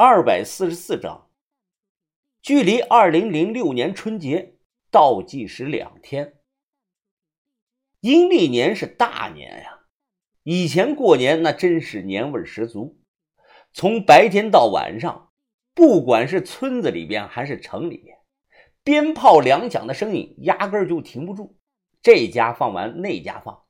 [0.00, 1.28] 二百四十四章，
[2.40, 4.54] 距离二零零六年春节
[4.92, 6.34] 倒计时两天。
[7.98, 9.80] 阴历年是大年呀，
[10.44, 13.00] 以前过年那真是年味十足。
[13.72, 15.32] 从白天到晚上，
[15.74, 18.16] 不管是村子里边还是城里边，
[18.84, 21.58] 鞭炮两响的声音压根儿就停不住。
[22.00, 23.64] 这家放完，那家放，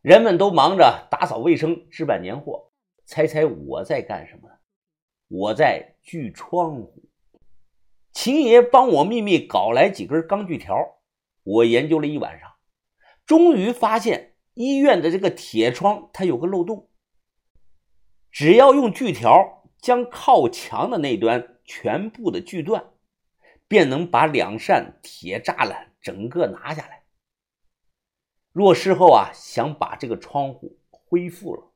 [0.00, 2.72] 人们都忙着打扫卫生、置办年货。
[3.04, 4.48] 猜猜我在干什么？
[5.34, 7.08] 我在锯窗户。
[8.12, 10.98] 秦爷帮我秘密搞来几根钢锯条，
[11.42, 12.52] 我研究了一晚上，
[13.24, 16.90] 终于发现医院的这个铁窗它有个漏洞。
[18.30, 22.90] 只要用锯条将靠墙的那端全部的锯断，
[23.66, 27.04] 便能把两扇铁栅栏整个拿下来。
[28.52, 31.72] 若事后啊想把这个窗户恢复了，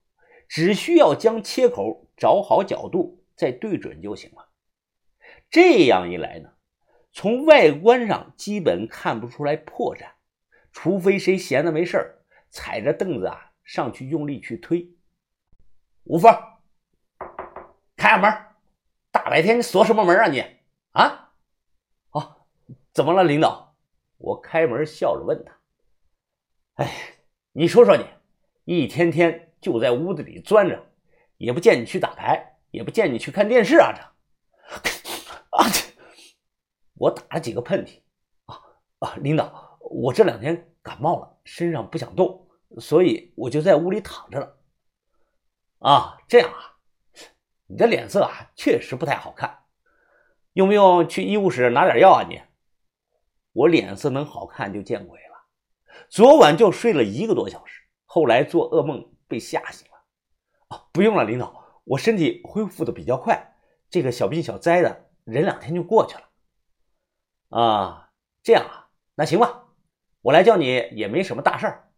[0.47, 4.49] 只需要将切口找好角度，再对准就行了。
[5.51, 6.51] 这样一来呢，
[7.13, 10.11] 从外观上基本看不出来破绽，
[10.73, 14.91] 除非谁闲的没事踩着凳子啊上去用力去推。
[16.05, 16.33] 吴峰，
[17.97, 18.31] 开下门！
[19.11, 20.45] 大白天你锁什么门啊你？
[20.93, 21.33] 啊？
[22.11, 22.47] 哦，
[22.93, 23.75] 怎么了，领导？
[24.19, 25.59] 我开门笑着问他。
[26.75, 26.93] 哎，
[27.53, 28.05] 你说说你，
[28.65, 30.87] 一天天就在屋子里钻着，
[31.39, 33.91] 也不见你去打牌，也不见你去看电视啊！
[33.95, 34.03] 这，
[35.49, 35.81] 啊这，
[36.93, 38.03] 我打了几个喷嚏。
[38.45, 38.61] 啊
[38.99, 42.47] 啊，领导，我这两天感冒了，身上不想动，
[42.79, 44.59] 所以我就在屋里躺着了。
[45.79, 46.77] 啊，这样啊，
[47.67, 49.61] 你的脸色啊确实不太好看，
[50.53, 52.27] 用不用去医务室拿点药啊？
[52.29, 52.43] 你，
[53.53, 55.47] 我脸色能好看就见鬼了，
[56.11, 59.97] 昨晚就睡了一个多小时，后来做噩梦被吓醒了。
[60.77, 63.55] 啊，不用了，领导，我身体恢复的比较快，
[63.89, 66.23] 这个小病小灾的，忍两天就过去了。
[67.49, 68.11] 啊，
[68.43, 69.67] 这样啊，那行吧，
[70.21, 71.91] 我来叫你也没什么大事儿。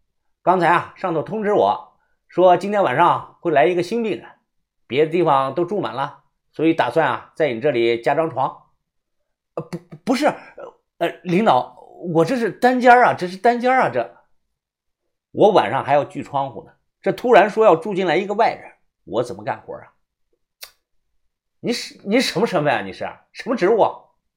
[0.43, 1.99] 刚才啊，上头通知我。
[2.29, 4.29] 说今天晚上会来一个新病人，
[4.87, 8.65] 别的地方都住满了，所以打算啊在你这里加张床。
[9.55, 10.27] 呃，不，不是，
[10.99, 11.81] 呃，领导，
[12.13, 14.15] 我这是单间啊，这是单间啊，这
[15.31, 16.73] 我晚上还要锯窗户呢。
[17.01, 18.73] 这突然说要住进来一个外人，
[19.09, 19.95] 我怎么干活啊？
[21.61, 22.83] 你是你什么身份啊？
[22.83, 23.85] 你是什么职务？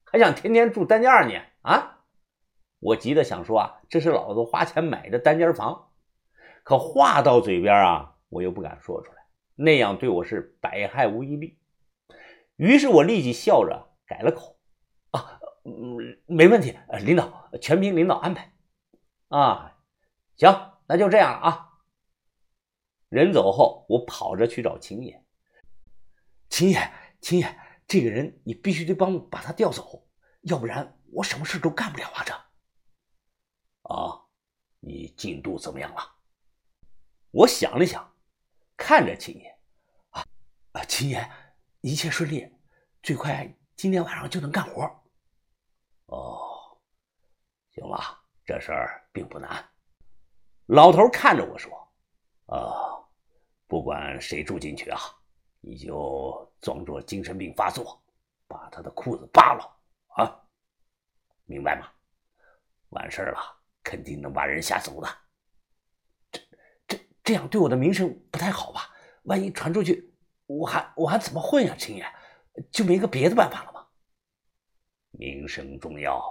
[0.04, 1.24] 还想天天住单间啊？
[1.24, 2.00] 你啊？
[2.80, 5.90] 我急得想说啊，这是老子花钱买的单间房。
[6.64, 9.18] 可话到嘴边啊，我又不敢说出来，
[9.54, 11.58] 那样对我是百害无一利。
[12.56, 14.58] 于是我立即笑着改了口
[15.12, 18.52] ：“啊，嗯，没问题，领导，全凭领导安排。”
[19.28, 19.76] 啊，
[20.36, 21.71] 行，那就这样了啊。
[23.12, 25.22] 人走后，我跑着去找秦爷。
[26.48, 26.90] 秦爷，
[27.20, 30.08] 秦爷，这个人你必须得帮我把他调走，
[30.44, 32.24] 要不然我什么事都干不了啊！
[32.24, 32.32] 这，
[33.82, 34.24] 啊，
[34.80, 36.00] 你进度怎么样了？
[37.32, 38.16] 我想了想，
[38.78, 39.58] 看着秦爷，
[40.08, 40.24] 啊
[40.72, 41.30] 啊，秦爷，
[41.82, 42.50] 一切顺利，
[43.02, 44.84] 最快今天晚上就能干活。
[46.06, 46.80] 哦，
[47.74, 49.68] 行了，这事儿并不难。
[50.64, 51.70] 老头看着我说
[52.48, 52.91] ：“啊，
[53.72, 55.00] 不管谁住进去啊，
[55.62, 58.04] 你就装作精神病发作，
[58.46, 59.64] 把他的裤子扒了
[60.08, 60.28] 啊，
[61.46, 61.90] 明白吗？
[62.90, 63.40] 完事儿了，
[63.82, 65.08] 肯定能把人吓走的。”
[66.30, 66.40] 这
[66.86, 68.94] 这这样对我的名声不太好吧？
[69.22, 71.74] 万一传出去，我还我还怎么混呀？
[71.78, 72.06] 秦爷，
[72.70, 73.88] 就没个别的办法了吗？
[75.12, 76.22] 名声重要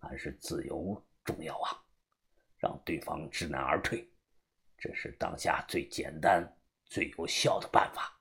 [0.00, 1.84] 还是自由重要啊？
[2.56, 4.10] 让对方知难而退，
[4.78, 6.50] 这是当下最简单、
[6.88, 8.18] 最有效的办法。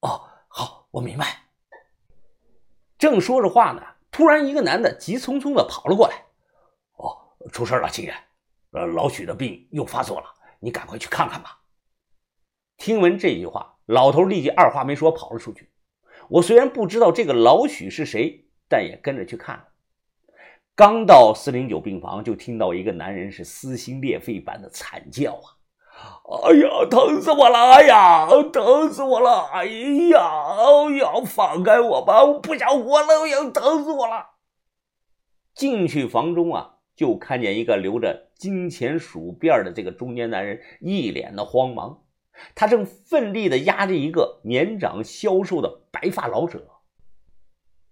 [0.00, 1.44] 哦，好，我明白。
[2.98, 6.24] 正说着话呢，突然一个男的急匆匆的跑了过来。
[6.94, 8.14] 哦，出事了，秦爷，
[8.72, 10.26] 呃，老许的病又发作了。
[10.60, 11.60] 你赶快去看看吧。
[12.76, 15.70] 听闻这句话，老头立即二话没说跑了出去。
[16.28, 19.68] 我虽然不知道这个老许是谁，但也跟着去看了。
[20.76, 25.57] 刚到四零九病房，就听到一个男人是撕心裂肺般的惨叫啊！
[26.44, 27.72] 哎呀，疼死我了！
[27.72, 29.48] 哎呀，疼死我了！
[29.52, 32.22] 哎呀，哎呀，放开我吧！
[32.24, 33.22] 我不想活了！
[33.24, 34.26] 哎呀，疼死我了！
[35.54, 36.74] 进去房中啊。
[36.94, 42.02] 就看见一个留着金钱鼠辫的这个中年男人，一脸的慌忙，
[42.56, 46.66] 他正奋力的压着一个年长消瘦的白发老者。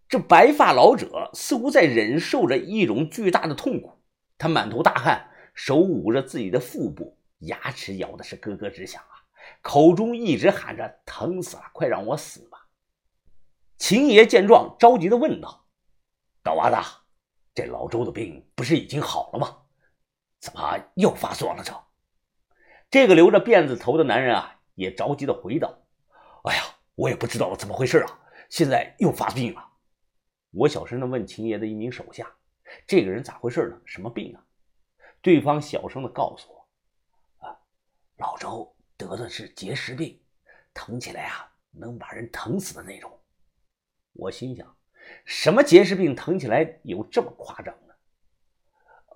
[0.08, 3.92] 这白发老者似乎在忍受着一种巨大的痛苦，
[4.36, 9.14] 他满头大汗，手捂着自己的腹部，牙齿咬的是咯咯直响啊，
[9.62, 12.68] 口中一直喊着：“疼死了，快让我死吧！”
[13.78, 15.66] 秦爷见状，着急的问道
[16.42, 16.76] ：“大娃子，
[17.54, 19.58] 这老周的病不是已经好了吗？
[20.40, 21.72] 怎么又发作了？”这
[22.88, 25.76] 这个留着辫子头的男人啊，也着急的回道
[26.44, 26.62] ：“哎呀，
[26.94, 29.72] 我也不知道怎么回事啊，现在又发病了。”
[30.52, 32.34] 我小声的问秦爷的一名手下
[32.86, 33.78] ：“这个人咋回事呢？
[33.84, 34.42] 什么病啊？”
[35.20, 36.55] 对方小声的告诉我：“，
[38.18, 40.20] 老周得的是结石病，
[40.72, 43.10] 疼起来啊，能把人疼死的那种。”
[44.14, 44.76] 我心想
[45.26, 47.96] ：“什么结石病疼起来有这么夸张的？”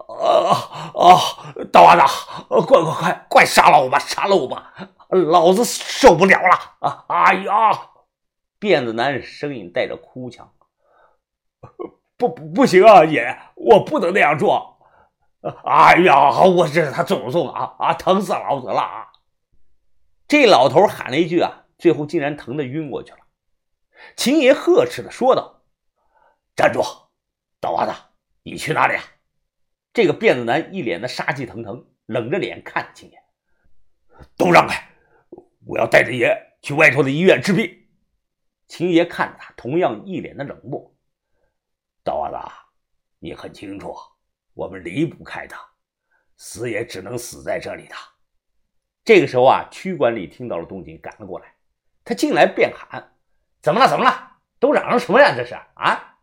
[0.08, 1.54] 啊啊！
[1.72, 2.02] 大娃子，
[2.48, 4.74] 快快快快杀了我吧，杀了我吧！
[5.08, 6.76] 老子受不了了！
[6.80, 7.04] 啊！
[7.08, 7.90] 哎呀！
[8.58, 10.52] 辫子男声音带着哭腔
[12.18, 14.69] ：“不不不行啊，爷，我不能那样做！
[15.64, 19.12] 哎呀，我这是他祖宗啊啊，疼死老子了！”啊！
[20.28, 23.18] 这老头喊了一句啊，最后竟然疼得晕过去了。
[24.16, 25.62] 秦爷呵斥的说道
[26.54, 26.82] ：“站住，
[27.58, 27.92] 大娃子，
[28.42, 29.02] 你去哪里啊？”
[29.92, 33.18] 这个辫子男一脸的杀气腾腾，冷着脸看秦爷
[34.38, 34.88] ：“都让开，
[35.66, 37.88] 我要带着爷去外头的医院治病。”
[38.68, 40.94] 秦爷看着他，同样一脸的冷漠
[42.04, 42.38] ：“大娃子，
[43.18, 43.96] 你很清楚，
[44.54, 45.58] 我们离不开他，
[46.36, 47.94] 死也只能死在这里的。”
[49.04, 51.54] 这个时候啊，区管理听到了动静，赶了过来，
[52.04, 53.12] 他进来便喊。
[53.62, 53.88] 怎么了？
[53.88, 54.32] 怎么了？
[54.58, 55.34] 都嚷嚷什么呀？
[55.36, 56.18] 这是啊！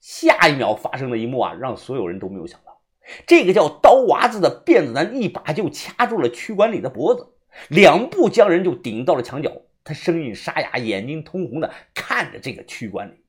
[0.00, 2.82] 下一秒发生的一幕啊，让所有人都没有想到。
[3.26, 7.26] 这个叫刀娃子的辫子男一把就掐住了区管理的脖子，
[7.68, 9.50] 两步将人就顶到了墙角。
[9.82, 13.24] 他声音沙哑，眼睛通红的看着这个区管理：“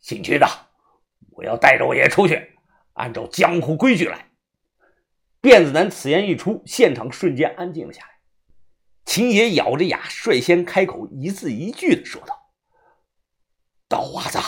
[0.00, 0.46] 姓区的，
[1.30, 2.58] 我要带着我爷出去，
[2.94, 4.30] 按照江湖规矩来。”
[5.42, 8.10] 辫子男此言一出，现场瞬间安静了下来。
[9.06, 12.52] 秦爷咬着牙，率先开口，一字一句的说道。
[13.88, 14.38] 刀娃子，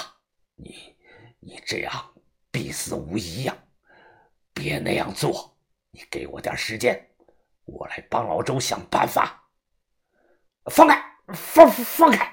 [0.55, 0.97] 你
[1.41, 1.93] 你这样
[2.51, 3.57] 必死无疑呀！
[4.53, 5.57] 别那样做，
[5.91, 7.11] 你给我点时间，
[7.65, 9.49] 我来帮老周想办法。
[10.67, 11.03] 放开，
[11.35, 12.31] 放放开！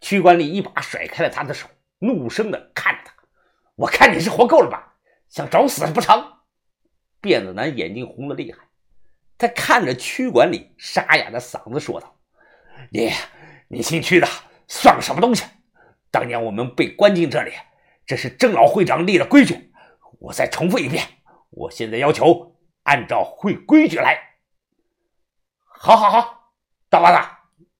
[0.00, 1.66] 区管理一把甩开了他的手，
[1.98, 3.14] 怒声的看着他
[3.74, 4.87] ：“我看你是活够了吧？
[5.28, 6.38] 想找死不成？”
[7.20, 8.58] 辫子男眼睛红的厉害，
[9.36, 12.16] 他看着区管理，沙哑的嗓子说道
[12.90, 13.10] ：“你
[13.68, 14.28] 你姓区的，
[14.68, 15.44] 算个什么东西？”
[16.10, 17.52] 当年我们被关进这里，
[18.06, 19.72] 这是郑老会长立的规矩。
[20.20, 21.04] 我再重复一遍，
[21.50, 24.18] 我现在要求按照会规矩来。
[25.64, 26.52] 好，好，好，
[26.88, 27.28] 大娃子，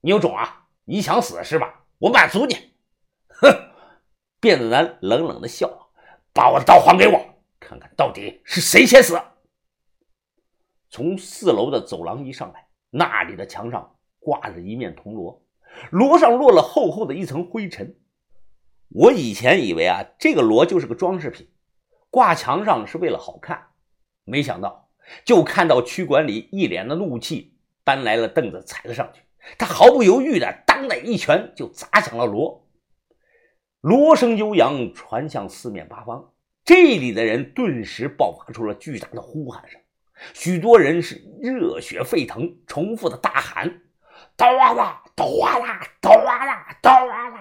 [0.03, 0.67] 你有种啊！
[0.85, 1.85] 你想死是吧？
[1.99, 2.75] 我满足你。
[3.29, 3.73] 哼！
[4.41, 5.91] 辫子男冷冷的笑，
[6.33, 7.38] 把我的刀还给我，
[7.69, 9.21] 看看到底是谁先死。
[10.89, 15.45] 从四楼的走廊一上来，那里的墙上挂着一面铜锣，
[15.91, 17.95] 锣上落了厚厚的一层灰尘。
[18.89, 21.47] 我以前以为啊，这个锣就是个装饰品，
[22.09, 23.67] 挂墙上是为了好看。
[24.25, 24.89] 没想到，
[25.27, 29.21] 就看到区管理一脸的怒气，搬来了凳子踩了上去。
[29.59, 32.67] 他毫不犹豫的当的一拳就砸响了锣，
[33.83, 36.33] 锣声悠扬，传向四面八方。
[36.69, 39.81] 这里的人顿时爆发出了巨大的呼喊声，
[40.35, 43.81] 许多人是热血沸腾，重复的大喊
[44.37, 44.81] ：“刀娃子，
[45.17, 47.37] 刀娃子，刀娃子，刀娃子！”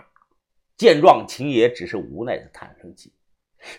[0.80, 3.14] 见状，秦爷只是无奈的叹了声气。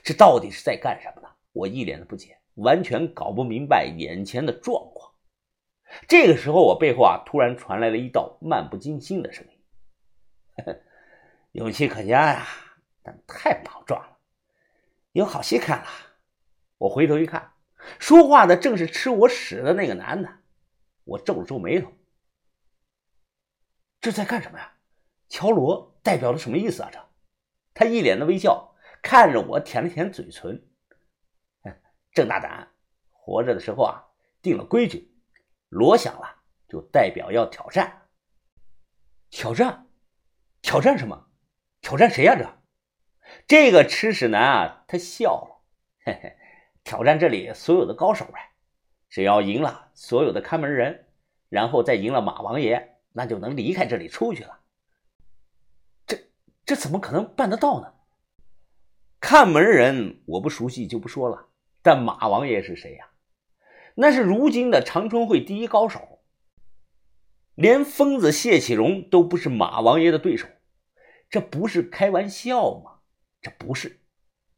[0.02, 1.28] 这到底是在干什么呢？
[1.54, 5.10] 我一脸的不解，完全搞不明白眼前的状况。
[6.06, 10.74] 这个时候，我背后啊，突然传来了一道漫不经心的声音
[11.52, 12.46] ：“勇气可嘉呀，
[13.02, 14.17] 但太莽撞了，
[15.18, 15.86] 有好戏看了。”
[16.78, 17.52] 我回头一看，
[17.98, 20.38] 说话的正是吃我屎的那个男的。
[21.04, 21.92] 我皱了皱眉头
[24.00, 24.74] ：“这在干什么呀？
[25.28, 26.88] 敲锣？”代表了什么意思啊？
[26.90, 27.08] 这，
[27.74, 30.66] 他一脸的微笑看着我，舔了舔嘴唇。
[32.12, 32.72] 郑大胆，
[33.10, 34.02] 活着的时候啊，
[34.40, 35.12] 定了规矩，
[35.68, 38.08] 锣响了就代表要挑战。
[39.28, 39.86] 挑战？
[40.62, 41.28] 挑战什么？
[41.82, 42.34] 挑战谁呀？
[42.34, 42.57] 这，
[43.46, 45.64] 这个吃屎男啊，他笑了，
[46.04, 46.36] 嘿嘿，
[46.84, 48.50] 挑战这里所有的高手呗。
[49.08, 51.06] 只要赢了所有的看门人，
[51.48, 54.60] 然后再赢了马王爷，那就能离开这里出去了。
[56.06, 56.18] 这
[56.66, 57.94] 这怎么可能办得到呢？
[59.20, 61.48] 看门人我不熟悉就不说了，
[61.82, 63.08] 但马王爷是谁呀？
[63.94, 66.20] 那是如今的长春会第一高手，
[67.54, 70.46] 连疯子谢启荣都不是马王爷的对手，
[71.28, 72.97] 这不是开玩笑吗？
[73.40, 74.00] 这不是。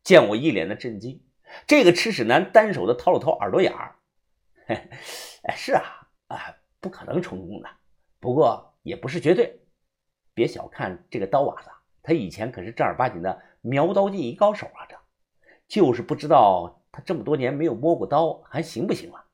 [0.03, 1.23] 见我一脸的震惊，
[1.67, 3.97] 这个吃屎男单手的掏了掏耳朵眼儿，
[4.67, 5.83] 哎，是啊，
[6.29, 7.69] 啊，不可能成功的，
[8.19, 9.61] 不过也不是绝对。
[10.33, 11.69] 别小看这个刀娃子，
[12.03, 14.87] 他以前可是正儿八经的苗刀技艺高手啊！
[14.89, 14.97] 这
[15.69, 19.27] 就是不知道他这么多年没有摸过刀，还行不行了？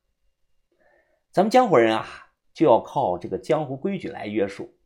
[1.30, 2.06] 咱们江湖人啊，
[2.52, 4.76] 就要靠这个江湖规矩来约束。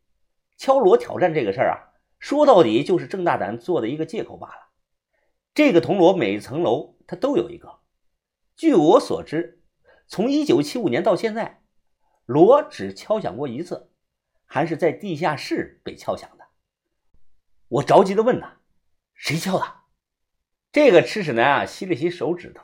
[0.57, 1.90] 敲锣挑战这个事儿啊，
[2.21, 4.69] 说到底就是郑大胆做的一个借口罢了。
[5.53, 7.79] 这个铜锣每层楼它都有一个。
[8.55, 9.63] 据我所知，
[10.07, 11.63] 从一九七五年到现在，
[12.25, 13.91] 锣只敲响过一次，
[14.45, 16.45] 还是在地下室被敲响的。
[17.67, 18.59] 我着急的问他
[19.15, 19.65] ：“谁敲的？”
[20.71, 22.63] 这个吃屎男啊，吸了吸手指头，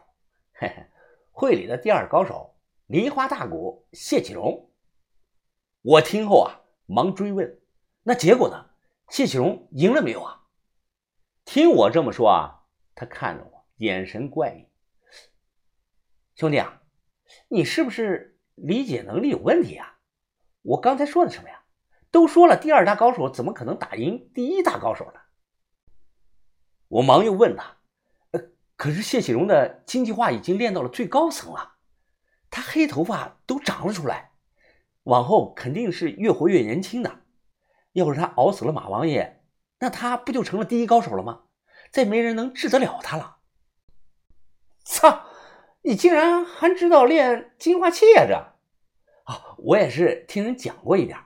[0.54, 0.86] 嘿嘿，
[1.32, 4.70] 会里的第二高手，梨花大鼓谢启荣。
[5.82, 7.60] 我听后啊，忙追问
[8.04, 8.67] ：“那结果呢？
[9.10, 10.44] 谢启荣赢了没有啊？”
[11.46, 14.68] 听我这么说啊，他看着我，眼神怪异。
[16.36, 16.82] 兄弟啊，
[17.48, 20.00] 你是不是理解能力有问题啊？
[20.62, 21.64] 我刚才说的什么呀？
[22.12, 25.22] 都说了，第二大高手怎么可能打赢第一大高手呢？
[26.90, 27.78] 我忙又问他
[28.32, 28.42] ：“呃，
[28.76, 31.76] 可是谢启荣的经济化已经练到了最高层了，
[32.50, 34.32] 他黑头发都长了出来，
[35.04, 37.22] 往后肯定是越活越年轻的。
[37.98, 39.42] 要是他熬死了马王爷，
[39.80, 41.46] 那他不就成了第一高手了吗？
[41.92, 43.38] 再没人能治得了他了。”
[44.86, 45.26] 操！
[45.82, 48.26] 你竟然还知道练金化器呀？
[48.28, 48.36] 这
[49.24, 51.18] 啊，我也是听人讲过一点。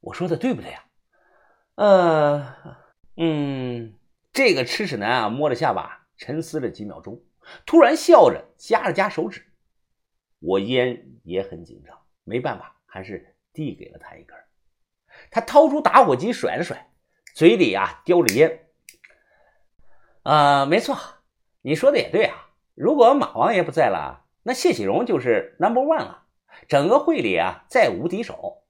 [0.00, 0.84] 我说的对不对呀？
[1.76, 2.54] 呃，
[3.16, 3.94] 嗯，
[4.30, 7.22] 这个吃屎男啊，摸着下巴沉思了几秒钟，
[7.64, 9.46] 突然笑着夹了夹手指。
[10.40, 14.36] 我烟也很紧张，没办法，还是递给了他一根。
[15.30, 16.90] 他掏出打火机甩了甩，
[17.34, 18.68] 嘴里啊叼着烟。
[20.22, 20.98] 啊，没错，
[21.62, 22.50] 你说的也对啊。
[22.74, 26.26] 如果马王爷不在了，那谢启荣就是 number one 了，
[26.68, 28.64] 整个会里啊再无敌手。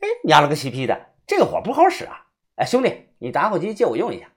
[0.00, 2.26] 哎，娘了个西皮的，这个火不好使啊！
[2.56, 4.30] 哎，兄弟，你打火机借我用一下。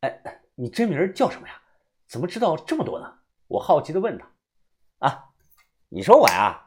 [0.00, 1.60] 哎，你真名叫什么呀？
[2.06, 3.18] 怎么知道这么多呢？
[3.46, 4.30] 我好奇的问他。
[4.98, 5.24] 啊，
[5.88, 6.64] 你说我呀？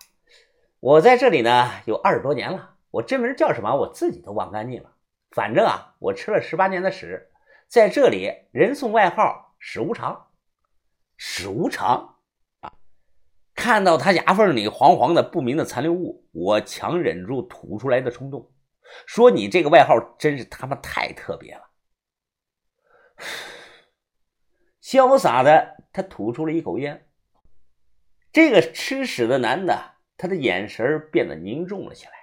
[0.84, 4.94] 我在这里呢有二十多年了，我真名叫什么我自己都忘干净了。
[5.32, 7.32] 反正啊，我吃了十八年的屎。
[7.70, 10.28] 在这里，人送外号“屎无常”。
[11.16, 12.18] 史无常
[12.60, 12.74] 啊！
[13.56, 18.52] 看到他牙缝里黄黄的不明的残留物，我强忍住吐出来的冲动，
[19.08, 21.62] 说：“你这个外号真是他妈太特别了。
[24.84, 27.08] ”潇洒的他吐出了一口烟。
[28.34, 29.93] 这个吃屎的男的，
[30.24, 32.14] 他的眼神变得凝重了起来。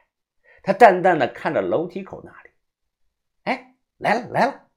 [0.62, 2.50] 他淡淡的看着楼梯口那里
[3.44, 4.68] ：“哎，来了，来了。”